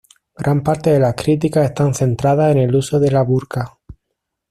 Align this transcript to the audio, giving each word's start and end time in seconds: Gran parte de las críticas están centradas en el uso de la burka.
Gran 0.35 0.63
parte 0.63 0.89
de 0.89 0.99
las 0.99 1.13
críticas 1.13 1.63
están 1.63 1.93
centradas 1.93 2.53
en 2.53 2.57
el 2.63 2.73
uso 2.73 2.99
de 2.99 3.11
la 3.11 3.21
burka. 3.21 3.77